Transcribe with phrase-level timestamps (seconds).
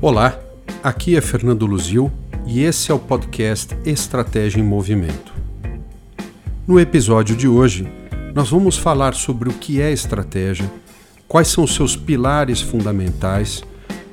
[0.00, 0.38] Olá,
[0.80, 2.08] aqui é Fernando Luzil
[2.46, 5.34] e esse é o podcast Estratégia em Movimento.
[6.68, 7.90] No episódio de hoje,
[8.32, 10.70] nós vamos falar sobre o que é estratégia,
[11.26, 13.64] quais são seus pilares fundamentais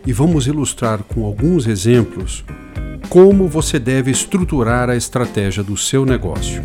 [0.07, 2.43] e vamos ilustrar com alguns exemplos
[3.07, 6.63] como você deve estruturar a estratégia do seu negócio.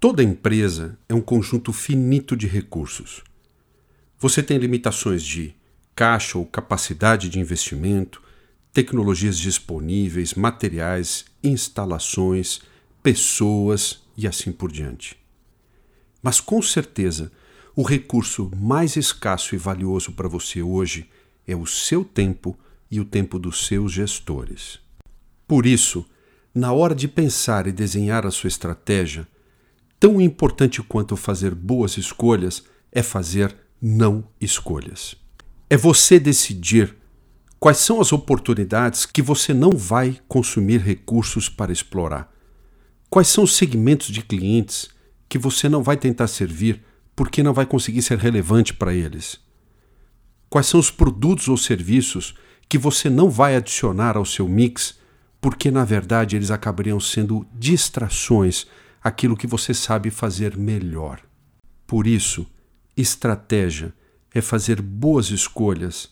[0.00, 3.22] Toda empresa é um conjunto finito de recursos
[4.18, 5.54] você tem limitações de
[5.94, 8.22] caixa ou capacidade de investimento,
[8.72, 12.60] tecnologias disponíveis, materiais, instalações,
[13.02, 15.16] pessoas e assim por diante.
[16.22, 17.30] Mas com certeza,
[17.74, 21.08] o recurso mais escasso e valioso para você hoje
[21.46, 22.58] é o seu tempo
[22.90, 24.78] e o tempo dos seus gestores.
[25.46, 26.04] Por isso,
[26.54, 29.28] na hora de pensar e desenhar a sua estratégia,
[30.00, 35.16] tão importante quanto fazer boas escolhas é fazer não escolhas.
[35.68, 36.94] É você decidir
[37.58, 42.32] quais são as oportunidades que você não vai consumir recursos para explorar.
[43.10, 44.88] Quais são os segmentos de clientes
[45.28, 46.82] que você não vai tentar servir
[47.14, 49.40] porque não vai conseguir ser relevante para eles.
[50.50, 52.34] Quais são os produtos ou serviços
[52.68, 54.98] que você não vai adicionar ao seu mix
[55.40, 58.66] porque na verdade eles acabariam sendo distrações
[59.02, 61.20] aquilo que você sabe fazer melhor.
[61.86, 62.46] Por isso,
[62.96, 63.92] Estratégia
[64.32, 66.08] é fazer boas escolhas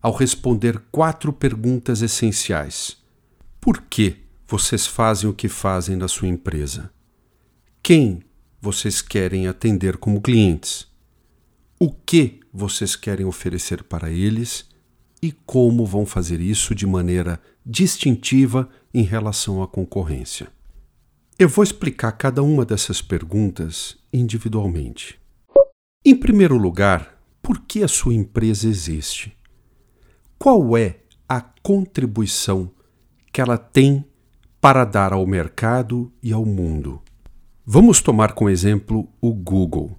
[0.00, 2.96] ao responder quatro perguntas essenciais.
[3.60, 6.90] Por que vocês fazem o que fazem na sua empresa?
[7.82, 8.22] Quem
[8.60, 10.86] vocês querem atender como clientes?
[11.78, 14.68] O que vocês querem oferecer para eles
[15.20, 20.48] e como vão fazer isso de maneira distintiva em relação à concorrência?
[21.38, 25.19] Eu vou explicar cada uma dessas perguntas individualmente.
[26.02, 29.36] Em primeiro lugar, por que a sua empresa existe?
[30.38, 32.70] Qual é a contribuição
[33.30, 34.02] que ela tem
[34.62, 37.02] para dar ao mercado e ao mundo?
[37.66, 39.98] Vamos tomar como exemplo o Google.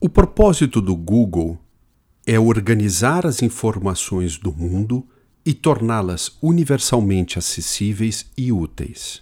[0.00, 1.58] O propósito do Google
[2.24, 5.04] é organizar as informações do mundo
[5.44, 9.20] e torná-las universalmente acessíveis e úteis.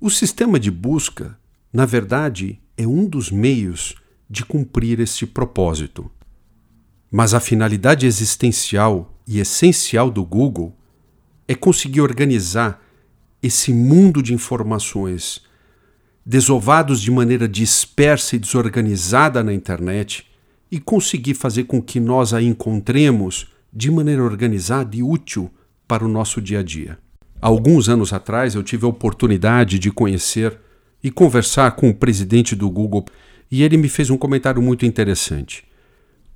[0.00, 1.38] O sistema de busca,
[1.72, 3.94] na verdade, é um dos meios
[4.28, 6.10] de cumprir este propósito.
[7.10, 10.76] Mas a finalidade existencial e essencial do Google
[11.46, 12.82] é conseguir organizar
[13.42, 15.40] esse mundo de informações
[16.24, 20.26] desovados de maneira dispersa e desorganizada na internet
[20.70, 25.48] e conseguir fazer com que nós a encontremos de maneira organizada e útil
[25.86, 26.98] para o nosso dia a dia.
[27.40, 30.58] Alguns anos atrás eu tive a oportunidade de conhecer
[31.02, 33.04] e conversar com o presidente do Google
[33.50, 35.64] e ele me fez um comentário muito interessante.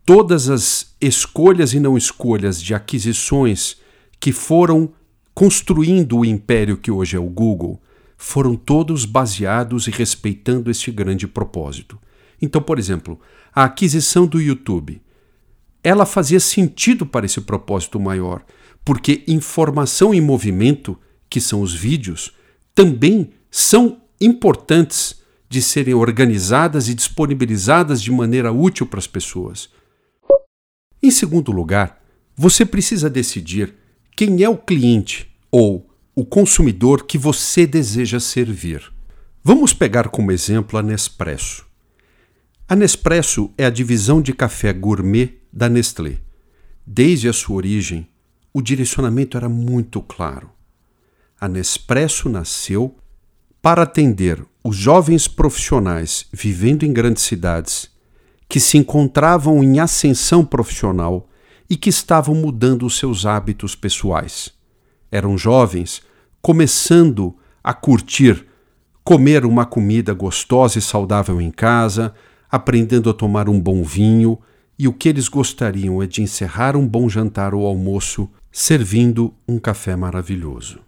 [0.04, 3.76] Todas as escolhas e não escolhas de aquisições
[4.18, 4.92] que foram
[5.34, 7.80] construindo o império que hoje é o Google
[8.16, 11.98] foram todos baseados e respeitando este grande propósito.
[12.40, 13.18] Então, por exemplo,
[13.54, 15.00] a aquisição do YouTube,
[15.82, 18.44] ela fazia sentido para esse propósito maior,
[18.84, 20.98] porque informação em movimento,
[21.30, 22.32] que são os vídeos,
[22.74, 25.19] também são importantes
[25.50, 29.68] de serem organizadas e disponibilizadas de maneira útil para as pessoas.
[31.02, 32.00] Em segundo lugar,
[32.36, 33.74] você precisa decidir
[34.16, 38.92] quem é o cliente ou o consumidor que você deseja servir.
[39.42, 41.66] Vamos pegar como exemplo a Nespresso.
[42.68, 46.18] A Nespresso é a divisão de café gourmet da Nestlé.
[46.86, 48.06] Desde a sua origem,
[48.54, 50.50] o direcionamento era muito claro.
[51.40, 52.96] A Nespresso nasceu
[53.60, 57.90] para atender os jovens profissionais vivendo em grandes cidades,
[58.48, 61.28] que se encontravam em ascensão profissional
[61.68, 64.50] e que estavam mudando os seus hábitos pessoais.
[65.10, 66.02] Eram jovens
[66.42, 68.46] começando a curtir
[69.04, 72.14] comer uma comida gostosa e saudável em casa,
[72.50, 74.38] aprendendo a tomar um bom vinho,
[74.78, 79.58] e o que eles gostariam é de encerrar um bom jantar ou almoço servindo um
[79.58, 80.78] café maravilhoso.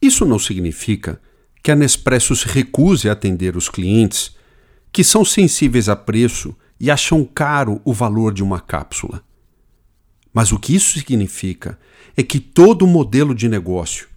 [0.00, 1.20] Isso não significa
[1.64, 4.36] que a Nespresso se recuse a atender os clientes
[4.92, 9.24] que são sensíveis a preço e acham caro o valor de uma cápsula.
[10.30, 11.78] Mas o que isso significa
[12.14, 14.08] é que todo o modelo de negócio,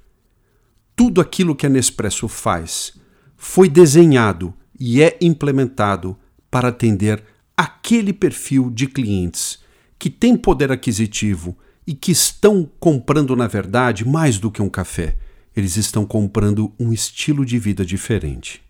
[0.93, 2.95] tudo aquilo que a Nespresso faz,
[3.37, 6.17] foi desenhado e é implementado
[6.51, 7.23] para atender
[7.55, 9.59] aquele perfil de clientes
[9.97, 11.57] que tem poder aquisitivo
[11.87, 15.15] e que estão comprando, na verdade, mais do que um café
[15.59, 18.61] eles estão comprando um estilo de vida diferente.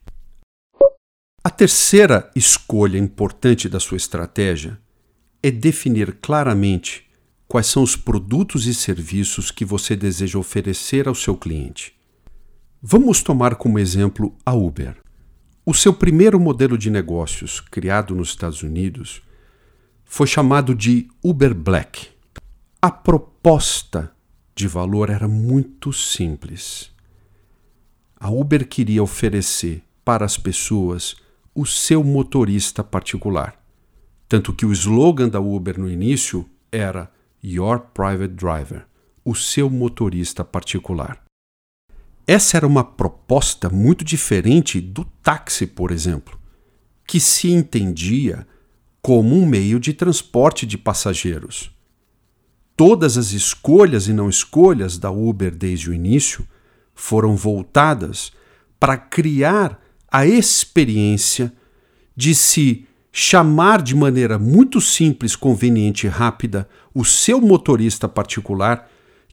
[1.43, 4.79] A terceira escolha importante da sua estratégia
[5.43, 7.05] é definir claramente
[7.47, 11.93] quais são os produtos e serviços que você deseja oferecer ao seu cliente.
[12.81, 14.95] Vamos tomar como exemplo a Uber.
[15.65, 19.21] O seu primeiro modelo de negócios, criado nos Estados Unidos,
[20.05, 22.07] foi chamado de Uber Black.
[22.81, 24.11] A proposta
[24.57, 26.91] de valor era muito simples.
[28.19, 31.15] A Uber queria oferecer para as pessoas
[31.53, 33.63] o seu motorista particular.
[34.27, 37.11] Tanto que o slogan da Uber no início era
[37.43, 38.87] Your Private Driver,
[39.23, 41.23] o seu motorista particular.
[42.25, 46.37] Essa era uma proposta muito diferente do táxi, por exemplo,
[47.05, 48.47] que se entendia
[49.03, 51.76] como um meio de transporte de passageiros.
[52.77, 56.47] Todas as escolhas e não escolhas da Uber desde o início
[56.93, 58.31] foram voltadas
[58.79, 59.81] para criar
[60.11, 61.51] a experiência
[62.15, 68.87] de se chamar de maneira muito simples, conveniente e rápida o seu motorista particular,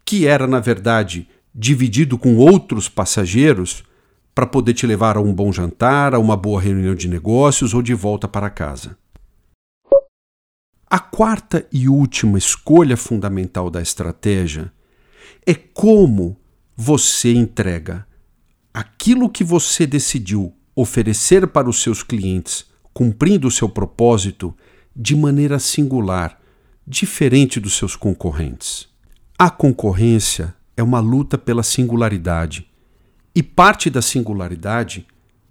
[0.07, 3.85] que era, na verdade, dividido com outros passageiros,
[4.35, 7.83] para poder te levar a um bom jantar, a uma boa reunião de negócios ou
[7.83, 8.97] de volta para casa.
[10.95, 14.73] A quarta e última escolha fundamental da estratégia
[15.45, 16.37] é como
[16.77, 18.07] você entrega
[18.73, 24.57] aquilo que você decidiu oferecer para os seus clientes cumprindo o seu propósito
[24.95, 26.41] de maneira singular,
[26.87, 28.87] diferente dos seus concorrentes.
[29.37, 32.71] A concorrência é uma luta pela singularidade,
[33.35, 35.09] e parte da singularidade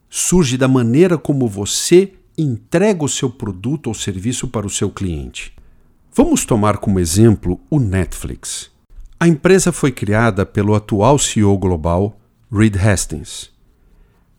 [0.09, 5.53] surge da maneira como você entrega o seu produto ou serviço para o seu cliente.
[6.13, 8.71] Vamos tomar como exemplo o Netflix.
[9.19, 12.19] A empresa foi criada pelo atual CEO global,
[12.51, 13.51] Reed Hastings.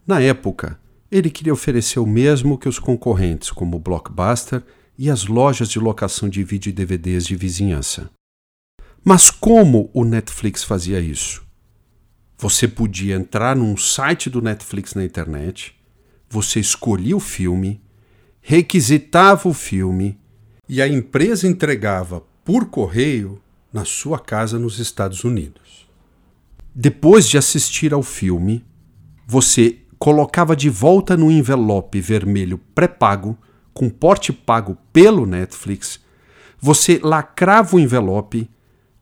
[0.07, 0.79] Na época,
[1.11, 4.63] ele queria oferecer o mesmo que os concorrentes, como o Blockbuster
[4.99, 8.11] e as lojas de locação de vídeo e DVDs de vizinhança.
[9.03, 11.45] Mas como o Netflix fazia isso?
[12.39, 15.75] Você podia entrar num site do Netflix na internet,
[16.29, 17.81] você escolhia o filme,
[18.47, 20.19] requisitava o filme
[20.69, 23.41] e a empresa entregava por correio
[23.73, 25.89] na sua casa nos Estados Unidos.
[26.75, 28.63] Depois de assistir ao filme,
[29.27, 33.39] você colocava de volta no envelope vermelho pré-pago,
[33.73, 35.99] com porte pago pelo Netflix,
[36.61, 38.51] você lacrava o envelope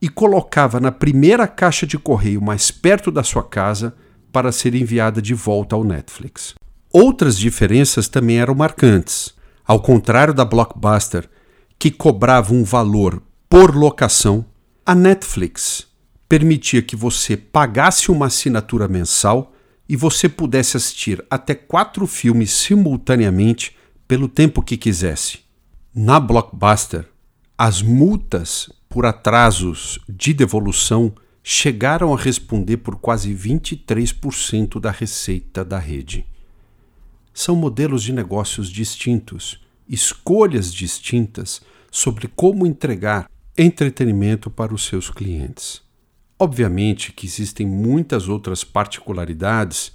[0.01, 3.93] e colocava na primeira caixa de correio mais perto da sua casa
[4.31, 6.55] para ser enviada de volta ao Netflix.
[6.93, 9.35] Outras diferenças também eram marcantes.
[9.67, 11.29] Ao contrário da Blockbuster,
[11.79, 14.45] que cobrava um valor por locação,
[14.85, 15.87] a Netflix
[16.29, 19.55] permitia que você pagasse uma assinatura mensal
[19.89, 25.41] e você pudesse assistir até quatro filmes simultaneamente pelo tempo que quisesse.
[25.95, 27.09] Na Blockbuster,
[27.57, 35.79] as multas por atrasos de devolução chegaram a responder por quase 23% da receita da
[35.79, 36.27] rede.
[37.33, 45.83] São modelos de negócios distintos, escolhas distintas sobre como entregar entretenimento para os seus clientes.
[46.39, 49.93] Obviamente que existem muitas outras particularidades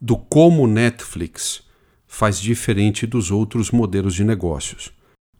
[0.00, 1.62] do como Netflix
[2.06, 4.90] faz diferente dos outros modelos de negócios.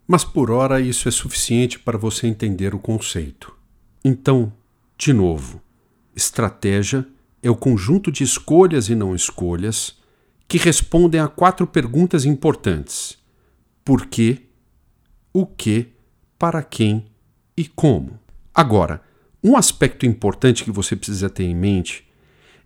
[0.06, 3.54] Mas por hora isso é suficiente para você entender o conceito.
[4.04, 4.52] Então,
[4.96, 5.60] de novo,
[6.14, 7.06] estratégia
[7.42, 9.97] é o conjunto de escolhas e não escolhas
[10.48, 13.18] que respondem a quatro perguntas importantes:
[13.84, 14.42] por quê,
[15.32, 15.88] o que,
[16.38, 17.04] para quem
[17.56, 18.18] e como.
[18.54, 19.02] Agora,
[19.44, 22.04] um aspecto importante que você precisa ter em mente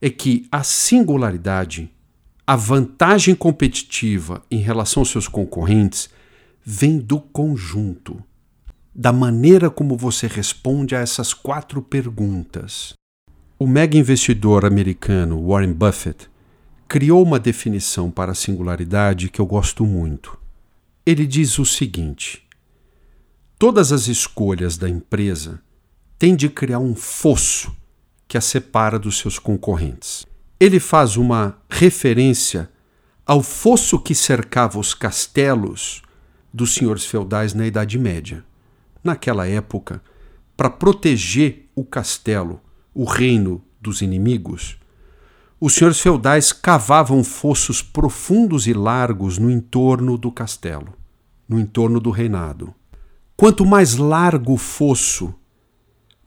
[0.01, 1.91] é que a singularidade,
[2.47, 6.09] a vantagem competitiva em relação aos seus concorrentes,
[6.65, 8.23] vem do conjunto,
[8.95, 12.95] da maneira como você responde a essas quatro perguntas.
[13.59, 16.32] O mega investidor americano Warren Buffett
[16.93, 20.39] criou uma definição para a singularidade que eu gosto muito.
[21.07, 22.47] Ele diz o seguinte:
[23.59, 25.63] todas as escolhas da empresa
[26.19, 27.75] tem de criar um fosso
[28.29, 30.27] que a separa dos seus concorrentes.
[30.61, 32.69] Ele faz uma referência
[33.25, 36.03] ao fosso que cercava os castelos
[36.53, 38.45] dos senhores feudais na Idade Média.
[39.03, 40.03] Naquela época,
[40.55, 42.61] para proteger o castelo,
[42.93, 44.77] o reino dos inimigos,
[45.65, 50.93] os senhores feudais cavavam fossos profundos e largos no entorno do castelo,
[51.49, 52.75] no entorno do reinado.
[53.37, 55.33] Quanto mais largo o fosso,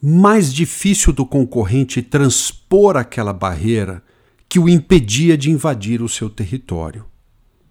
[0.01, 4.01] mais difícil do concorrente transpor aquela barreira
[4.47, 7.05] que o impedia de invadir o seu território.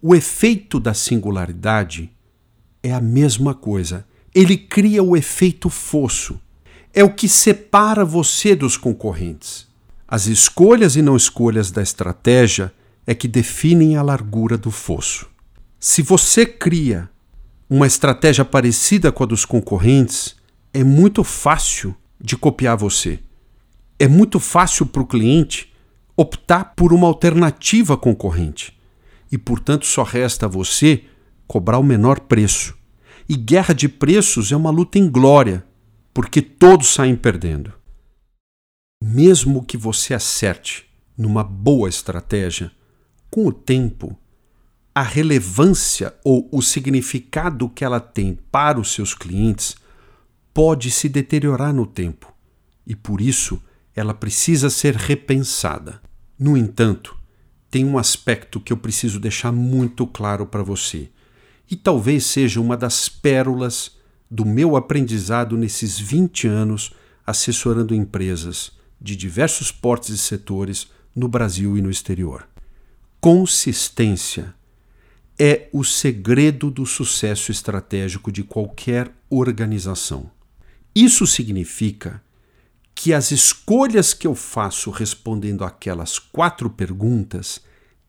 [0.03, 2.13] O efeito da singularidade
[2.83, 6.39] é a mesma coisa, ele cria o efeito fosso.
[6.93, 9.73] É o que separa você dos concorrentes.
[10.15, 12.73] As escolhas e não escolhas da estratégia
[13.05, 15.29] é que definem a largura do fosso.
[15.81, 17.11] Se você cria
[17.69, 20.37] uma estratégia parecida com a dos concorrentes,
[20.73, 23.19] é muito fácil de copiar você.
[23.99, 25.75] É muito fácil para o cliente
[26.17, 28.73] optar por uma alternativa concorrente.
[29.33, 31.03] E, portanto, só resta a você
[31.45, 32.79] cobrar o menor preço.
[33.29, 35.67] E guerra de preços é uma luta inglória,
[36.15, 37.73] porque todos saem perdendo.
[39.07, 42.73] Mesmo que você acerte numa boa estratégia,
[43.31, 44.19] com o tempo,
[44.95, 49.77] a relevância ou o significado que ela tem para os seus clientes
[50.55, 52.33] pode se deteriorar no tempo
[52.87, 53.63] e por isso
[53.95, 56.01] ela precisa ser repensada.
[56.39, 57.15] No entanto,
[57.71, 61.11] tem um aspecto que eu preciso deixar muito claro para você
[61.71, 63.99] e talvez seja uma das pérolas
[64.31, 66.95] do meu aprendizado nesses 20 anos
[67.27, 72.49] assessorando empresas de diversos portes e setores no Brasil e no exterior.
[73.21, 74.55] Consistência
[75.39, 80.31] é o segredo do sucesso estratégico de qualquer organização.
[80.95, 82.23] Isso significa
[82.95, 87.61] que as escolhas que eu faço respondendo aquelas quatro perguntas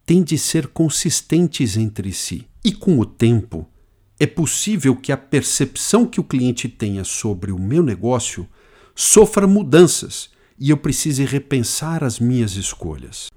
[0.05, 2.47] têm de ser consistentes entre si.
[2.63, 3.67] E com o tempo,
[4.19, 8.47] é possível que a percepção que o cliente tenha sobre o meu negócio
[8.93, 13.29] sofra mudanças e eu precise repensar as minhas escolhas.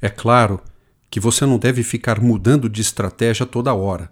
[0.00, 0.60] É claro
[1.10, 4.10] que você não deve ficar mudando de estratégia toda hora.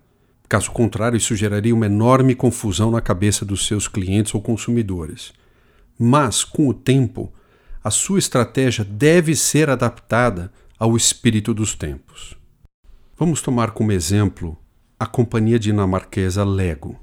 [0.49, 5.33] Caso contrário, isso geraria uma enorme confusão na cabeça dos seus clientes ou consumidores.
[5.99, 7.33] Mas, com o tempo,
[7.85, 12.35] a sua estratégia deve ser adaptada ao espírito dos tempos.
[13.17, 14.57] Vamos tomar como exemplo
[14.99, 16.99] a companhia dinamarquesa Lego.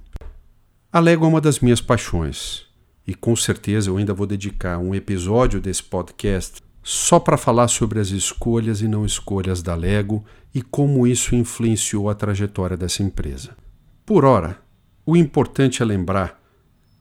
[0.91, 2.64] A Lego é uma das minhas paixões
[3.07, 7.99] e com certeza eu ainda vou dedicar um episódio desse podcast só para falar sobre
[7.99, 13.57] as escolhas e não escolhas da Lego e como isso influenciou a trajetória dessa empresa.
[14.05, 14.61] Por ora,
[15.05, 16.41] o importante é lembrar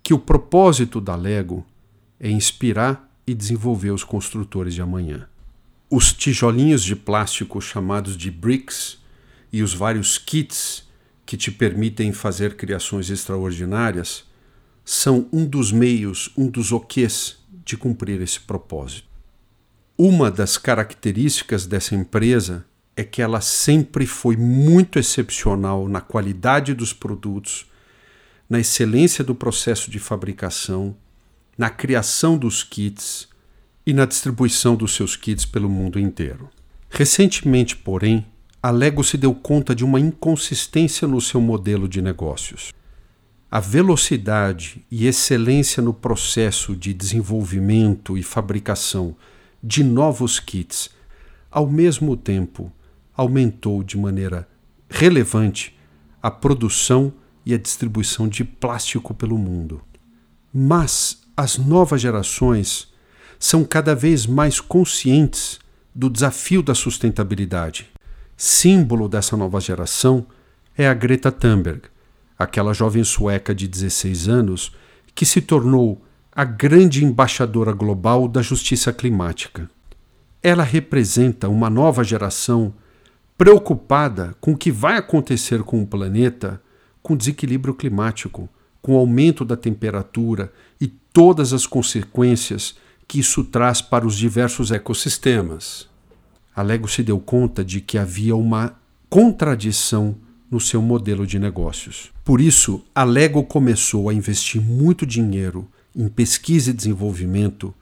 [0.02, 1.66] que o propósito da Lego
[2.18, 5.26] é inspirar e desenvolver os construtores de amanhã.
[5.90, 8.98] Os tijolinhos de plástico chamados de bricks
[9.52, 10.88] e os vários kits
[11.24, 14.24] que te permitem fazer criações extraordinárias
[14.84, 19.08] são um dos meios, um dos oquês de cumprir esse propósito.
[19.96, 26.92] Uma das características dessa empresa é que ela sempre foi muito excepcional na qualidade dos
[26.92, 27.66] produtos,
[28.48, 30.94] na excelência do processo de fabricação,
[31.56, 33.28] na criação dos kits
[33.86, 36.50] e na distribuição dos seus kits pelo mundo inteiro.
[36.90, 38.26] Recentemente, porém,
[38.62, 42.72] a Lego se deu conta de uma inconsistência no seu modelo de negócios.
[43.54, 49.14] A velocidade e excelência no processo de desenvolvimento e fabricação
[49.62, 50.90] de novos kits,
[51.52, 52.72] ao mesmo tempo
[53.16, 54.48] aumentou de maneira
[54.90, 55.78] relevante
[56.20, 57.12] a produção
[57.46, 59.80] e a distribuição de plástico pelo mundo.
[60.52, 62.92] Mas as novas gerações
[63.38, 65.60] são cada vez mais conscientes
[65.94, 67.88] do desafio da sustentabilidade.
[68.36, 70.26] Símbolo dessa nova geração
[70.76, 71.93] é a Greta Thunberg,
[72.38, 74.72] aquela jovem sueca de 16 anos
[75.14, 79.70] que se tornou a grande embaixadora global da justiça climática.
[80.42, 82.74] Ela representa uma nova geração
[83.38, 86.60] preocupada com o que vai acontecer com o planeta
[87.04, 88.48] com desequilíbrio climático,
[88.80, 90.50] com o aumento da temperatura
[90.80, 92.76] e todas as consequências
[93.06, 95.86] que isso traz para os diversos ecossistemas.
[96.56, 98.74] A Lego se deu conta de que havia uma
[99.10, 100.16] contradição
[100.54, 102.12] no seu modelo de negócios.
[102.24, 107.74] Por isso, a Lego começou a investir muito dinheiro em pesquisa e desenvolvimento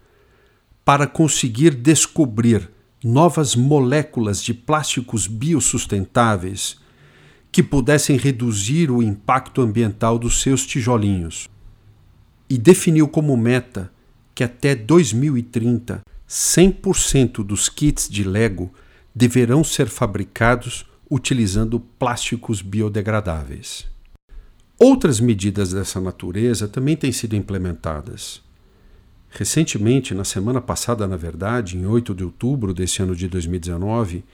[0.82, 2.70] para conseguir descobrir
[3.04, 6.78] novas moléculas de plásticos biosustentáveis
[7.52, 11.50] que pudessem reduzir o impacto ambiental dos seus tijolinhos.
[12.48, 13.92] E definiu como meta
[14.34, 18.72] que até 2030 100% dos kits de Lego
[19.14, 23.87] deverão ser fabricados utilizando plásticos biodegradáveis.
[24.78, 28.40] Outras medidas dessa natureza também têm sido implementadas.
[29.28, 34.25] Recentemente, na semana passada, na verdade, em 8 de outubro desse ano de 2019,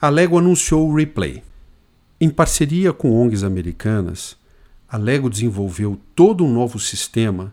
[0.00, 1.42] a Lego anunciou o Replay.
[2.18, 4.34] Em parceria com ONGs americanas,
[4.88, 7.52] a Lego desenvolveu todo um novo sistema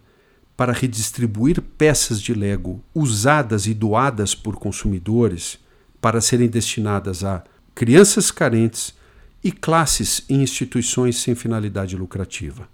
[0.56, 5.60] para redistribuir peças de Lego usadas e doadas por consumidores
[6.00, 7.44] para serem destinadas a
[7.76, 8.96] crianças carentes
[9.44, 12.70] e classes em instituições sem finalidade lucrativa.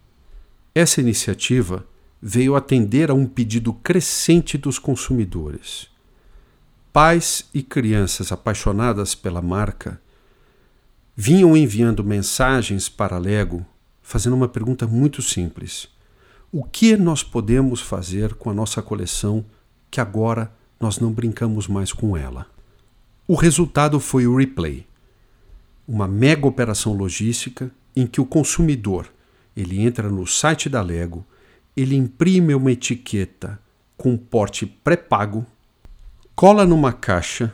[0.76, 1.86] Essa iniciativa
[2.22, 5.90] veio atender a um pedido crescente dos consumidores.
[6.94, 10.00] Pais e crianças apaixonadas pela marca
[11.16, 13.66] vinham enviando mensagens para a Lego
[14.04, 15.90] fazendo uma pergunta muito simples:
[16.52, 19.44] O que nós podemos fazer com a nossa coleção
[19.90, 22.46] que agora nós não brincamos mais com ela?
[23.28, 24.86] O resultado foi o Replay,
[25.88, 29.12] uma mega operação logística em que o consumidor
[29.56, 31.26] ele entra no site da Lego,
[31.76, 33.60] ele imprime uma etiqueta
[33.98, 35.46] com porte pré-pago,
[36.36, 37.54] cola numa caixa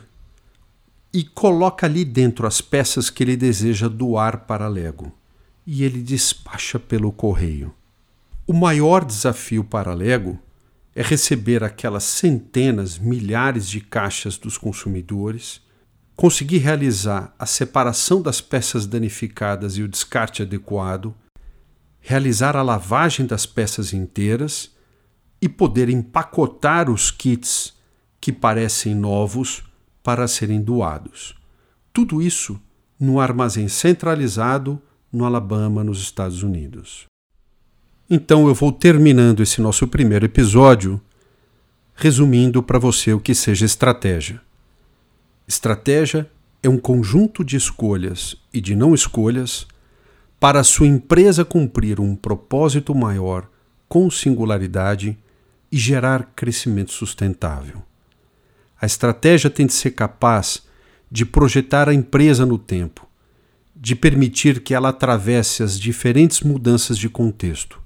[1.12, 5.12] e coloca ali dentro as peças que ele deseja doar para a Lego
[5.66, 7.74] e ele despacha pelo correio.
[8.46, 10.38] O maior desafio para a Lego
[10.94, 15.60] é receber aquelas centenas, milhares de caixas dos consumidores,
[16.18, 21.14] conseguir realizar a separação das peças danificadas e o descarte adequado
[22.00, 24.72] realizar a lavagem das peças inteiras
[25.40, 27.72] e poder empacotar os kits
[28.20, 29.62] que parecem novos
[30.02, 31.36] para serem doados.
[31.92, 32.60] Tudo isso
[32.98, 34.82] no armazém centralizado
[35.12, 37.06] no Alabama, nos Estados Unidos.
[38.10, 41.00] Então eu vou terminando esse nosso primeiro episódio
[41.94, 44.47] resumindo para você o que seja estratégia.
[45.48, 46.30] Estratégia
[46.62, 49.66] é um conjunto de escolhas e de não escolhas
[50.38, 53.48] para a sua empresa cumprir um propósito maior
[53.88, 55.16] com singularidade
[55.72, 57.82] e gerar crescimento sustentável.
[58.78, 60.66] A estratégia tem de ser capaz
[61.10, 63.08] de projetar a empresa no tempo,
[63.74, 67.80] de permitir que ela atravesse as diferentes mudanças de contexto,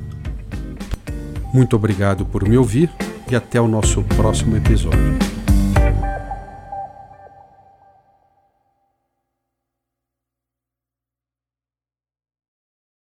[1.52, 2.90] Muito obrigado por me ouvir
[3.30, 5.36] e até o nosso próximo episódio.